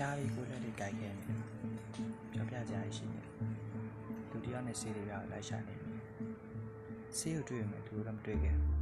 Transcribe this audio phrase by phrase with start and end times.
[0.00, 1.34] ရိုက်ခဲ့နေ
[2.32, 3.20] ပြောပြကြရရှိနေ
[4.30, 5.92] လူတယောက်နဲ့ဆေးတွေပြလိုက်ရှာနေပြီ
[7.18, 8.76] ဆေးကိုတွေ့ရမယ်သူတို့လည်းမတွေ့ခဲ့ဘူး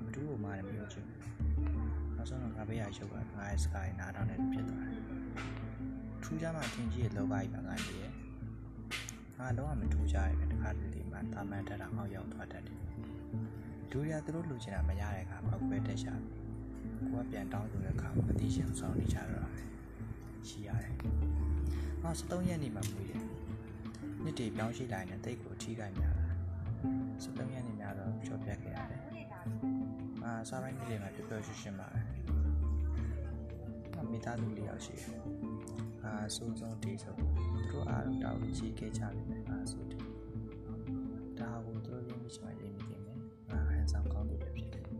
[0.00, 1.20] ဘူးကိုမှလည်းမပြောချင်ဘူး
[2.16, 5.02] နောက်ဆုံးတော့ငါဘေးရရုပ်ကငါရဲ့စကားနားထောင်နေဖြစ်သွားတယ်
[6.22, 8.12] ထူးခြားမှထင်ကြီးရဲ့လောကကြီးမှာငါနေရဲ့
[9.38, 12.78] ငါလုံးဝမထူးခြားရဲ့တခါတလေမှတာမန်တက်တာအောက်ရောက်သွားတတ်တယ်
[13.90, 16.14] ဒူရီယာသူတို့လူချင်တာမရတဲ့အခါပောက်ပဲတက်ရှာ
[17.10, 19.73] ကိုကပြန်တောင်းဆိုတဲ့အခါမသိချင်ဆောင်နေကြတော့တယ်
[20.50, 20.92] ရှိရတယ်။
[22.02, 23.22] ဟော73ရက်နေမှမွေးတယ်။
[24.22, 26.26] နှစ်တည်ပြောင်းရှိလိုက်တဲ့တိတ်ကိုအထီးကိုင်းများတာ။
[27.22, 29.00] 73ရက်နေများတော့ချော့ပြတ်ခဲ့ရတယ်။
[30.24, 32.00] အာစားပိုင်းနေ့တွေမှာပျော်ပျော်ရွှင်ရွှင်ပါပဲ။
[34.10, 35.10] မိသားစုလေးယောက်ရှိတယ်။
[36.04, 37.26] အာစိုးစုံတီးဆုံးသူ
[37.70, 39.98] တို့အားလုံးတောင်းချီခဲ့ကြတယ်အာဆိုတီ။
[41.38, 43.18] ဒါကိုသူတို့ရင်းမိချင်မှရင်းမိတယ်မယ်။
[43.50, 44.96] အာဟန်ဆောင်ကောင်းသူတွေဖြစ်တယ်။ဒီ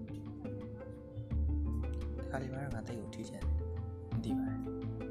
[2.31, 3.55] ခါလေးမှာငါတိတ်ကိုထီးချင်တယ်။
[4.13, 5.03] မသိပါဘူး။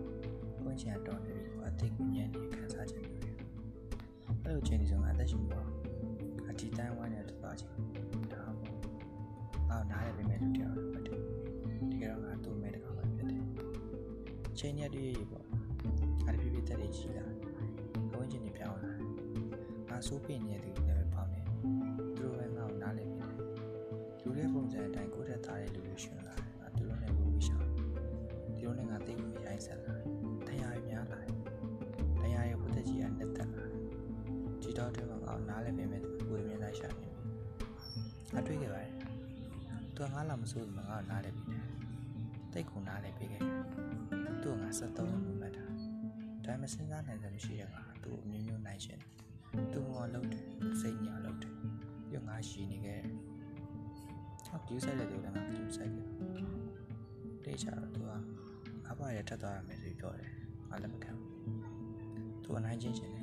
[0.74, 3.18] ကိုယ်ချင်တော်နေပြီကွာတိတ်ကိုညံ့နေခံစားချင်တယ်။
[4.44, 5.68] အဲ့လိုချင်းဒီဆုံးအသက်ရှင်တော့
[6.50, 7.70] အတီတန်းဝိုင်းနဲ့သွားချင်
[8.34, 8.82] ဒါမှမဟုတ်
[9.70, 11.16] အော်နားရပြင်မဲ့လူတယောက်တော့မတူ
[11.90, 13.44] ဒီကတော့ငါတူမဲ့တကောင်ပဲဖြစ်တယ်။
[14.58, 15.46] ချင်းရက်တည်းရေးပေါ့။
[16.28, 17.26] အဲ့ဒီပြပြတက်တွေရှိလာ။
[18.14, 18.94] ကိုယ်ချင်းနေပြောင်းလာ။
[19.90, 21.42] ငါစိုးပြင်းနေတဲ့သူတွေလည်းပေါင်းနေ။
[22.18, 23.34] သူတို့ပဲငါ့ကိုနားလည်နေတယ်။
[24.24, 27.70] လူလေးပုံစံအတိုင်းကိုယ့်ထက်သားတဲ့လူတွေရှင်လာတယ်။ငါသူတို့နဲ့ဘူးဝီရှောင်း။
[28.56, 30.12] ဒီလိုနဲ့ငါတိတ်ကိုရိုင်းဆက်လာ။တရား
[34.74, 37.22] ဒီတော့တဲ့မှာငါ့ကိုနားလည်ပြင်မဲ့သူကိုယ်မြင်လိုက်ရှာနေပြီ။
[38.38, 38.92] အတွေ့ခဲ့ပါတယ်။
[39.96, 41.64] သူကငါလာမစိုးဘူးငါ့ကိုနားလည်ပြီတယ်။
[42.54, 43.56] တိတ်ကိုနားလည်ပေးခဲ့တယ်။
[44.42, 45.66] သူကငါ73လို့မှတ်တာ။
[46.46, 50.46] ဒါမှမစဉ်းစားနိုင်စရာမရှိတဲ့ကသူ့အမျိုးမျိုးနိုင်ရှင်တယ်။သူ့ဘောလုံးတယ်။
[50.82, 51.54] စိတ်ညာလုံးတယ်။
[52.08, 53.16] ပြီးတော့ငါရှည်နေခဲ့တယ်။
[54.47, 56.08] ဟောကျူးဆိုင်တဲ့သူလည်းငါကျူးဆိုင်တယ်။
[57.46, 58.12] တေချာတော့သူက
[58.90, 60.31] အဘရဲ့ထက်သွားရမယ်ဆိုပြီးပြောတယ်။
[60.70, 61.31] ငါလည်းမခံဘူး။
[62.44, 63.22] သူအနိုင်ချင်းချင်းတယ်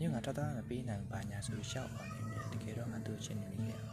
[0.00, 3.86] ညငါထက်သွားရမယ်ပေးနိုင်ဘာညာဆိုပြီးရှောက်အောင်နေတယ်။တကယ်တော့ငါသူ့ချင်းနေမိခဲ့တာ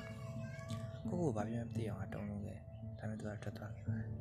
[1.07, 2.59] ။ကိုကိုဘာပြောမသိအောင်အတုံးလုံးခဲ့။
[2.99, 4.09] ဒါပေမဲ့သူကထွက်သွားခဲ့ပါတယ်။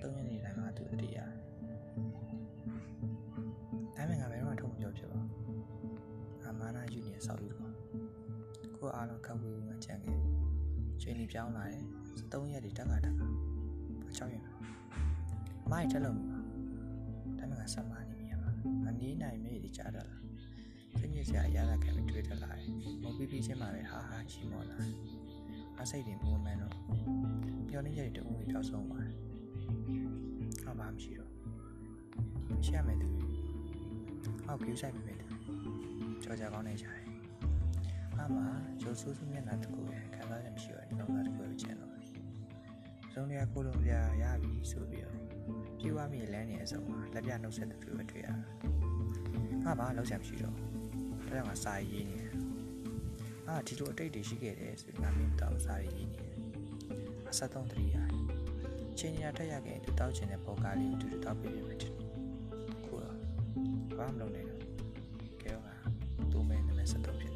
[0.00, 1.30] 73ရက်နေ့တိုင်းမှာသူအတိရတယ်။
[3.96, 5.30] ဒါပေမဲ့ငါဘယ်တော့မှထုံမပြောဖြစ်ပါဘူး။
[6.42, 7.72] ငါမာနာယူနေဆောက်ပြီးတော့
[8.76, 10.18] ကိုအားလုံးကပ်ဝေးမှချန်ခဲ့။
[11.02, 11.82] ချိန်ကြီးပြောင်းလာတယ်။
[12.30, 13.20] 73ရက်ဒီတက်ကတက်က
[14.04, 14.44] ဘာချောက်ရင်။
[15.70, 16.38] မိုက်တက်လို့မှာ။
[17.38, 18.50] ဒါပေမဲ့ငါဆက်မနေမိရပါ။
[18.84, 20.20] ငါနေနိုင်မေးဒီကြားတော့လား။
[21.00, 22.68] စိတ်ညစ်စရာအရသာခံပြီးတွေ့တက်လာတယ်။
[23.02, 24.78] မပြီးပြီးချင်းမှာပဲဟာဟာချီမော်လာ။
[25.80, 26.74] အစိတ်တွေမူမှန်တော့
[27.68, 29.14] ပြောနေကြတဲ့တူကြီးပြောက်ဆုံးပါတယ်။
[30.64, 31.30] ဟာဘာမှမရှိတော့။
[32.64, 33.08] ရှိရမယ်သူ။
[34.44, 35.26] ဟောက်ကျူးဆိုင်ပြီပဲသူ။
[36.22, 37.04] ကြော်ကြကောင်းနေကြတယ်။
[38.18, 38.36] အမ
[38.82, 42.04] ရိုးဆိုးစမျက်နှာတစ်ခုရဲ့ခံစားချက်မရှိတော့ဒီလောက်သားတစ်ခုပဲကျန်တော့တယ်။
[43.12, 43.92] စုံရကိုလုံးပြ
[44.22, 45.16] ရပြီဆိုပြီးတော့
[45.78, 48.36] ပြေးသွားမိလမ်းနေအစုံမှာလက်ပြနှုတ်ဆက်သူတွေပဲတွေ့ရတယ်။
[49.64, 50.75] ငါဘာလောက်ချက်မရှိတော့။ဒါ
[51.28, 52.32] ကြောင့်ငါစာရေးနေတယ်။
[53.48, 56.34] အာဒီလိုအတိတ်တွေရှိခဲ့တယ်ဆိုပြီးငါမင်းတောက်စာရေးနေတယ်။
[57.30, 58.24] အဆက်သုံးတရီရတယ်။
[58.98, 61.88] ချင်းညာထက်ရခဲ့သူတောက်ချင်တဲ့ပုံကားလေးကိုသူတို့တောက်ပြပြမယ်တူ။
[62.84, 63.16] ခုတော့
[63.96, 64.60] ဘာမှမလုပ်နိုင်တော့။
[65.42, 65.74] ကဲတော့ငါ
[66.32, 67.35] သူ့မဲနဲ့ဆက်တော့ဖြစ်